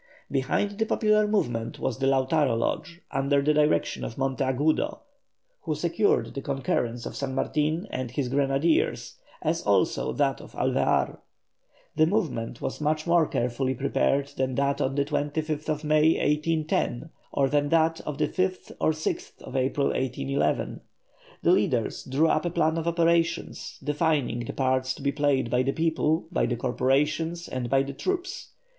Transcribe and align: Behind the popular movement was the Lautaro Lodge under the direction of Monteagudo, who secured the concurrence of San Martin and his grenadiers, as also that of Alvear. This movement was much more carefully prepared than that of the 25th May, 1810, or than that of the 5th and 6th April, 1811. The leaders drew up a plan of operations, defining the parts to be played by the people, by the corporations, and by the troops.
Behind 0.31 0.79
the 0.79 0.85
popular 0.87 1.27
movement 1.27 1.77
was 1.77 1.99
the 1.99 2.07
Lautaro 2.07 2.57
Lodge 2.57 3.01
under 3.11 3.39
the 3.39 3.53
direction 3.53 4.03
of 4.03 4.15
Monteagudo, 4.17 4.97
who 5.61 5.75
secured 5.75 6.33
the 6.33 6.41
concurrence 6.41 7.05
of 7.05 7.15
San 7.15 7.35
Martin 7.35 7.87
and 7.91 8.09
his 8.09 8.27
grenadiers, 8.27 9.17
as 9.43 9.61
also 9.61 10.11
that 10.13 10.41
of 10.41 10.53
Alvear. 10.53 11.19
This 11.95 12.07
movement 12.09 12.61
was 12.63 12.81
much 12.81 13.05
more 13.05 13.27
carefully 13.27 13.75
prepared 13.75 14.29
than 14.37 14.55
that 14.55 14.81
of 14.81 14.95
the 14.95 15.05
25th 15.05 15.83
May, 15.83 16.13
1810, 16.17 17.11
or 17.31 17.47
than 17.47 17.69
that 17.69 18.01
of 18.01 18.17
the 18.17 18.27
5th 18.27 18.71
and 18.81 18.93
6th 18.93 19.55
April, 19.55 19.89
1811. 19.89 20.81
The 21.43 21.51
leaders 21.51 22.03
drew 22.05 22.27
up 22.27 22.45
a 22.45 22.49
plan 22.49 22.79
of 22.79 22.87
operations, 22.87 23.77
defining 23.83 24.45
the 24.45 24.53
parts 24.53 24.95
to 24.95 25.03
be 25.03 25.11
played 25.11 25.51
by 25.51 25.61
the 25.61 25.71
people, 25.73 26.25
by 26.31 26.47
the 26.47 26.55
corporations, 26.55 27.47
and 27.47 27.69
by 27.69 27.83
the 27.83 27.93
troops. 27.93 28.47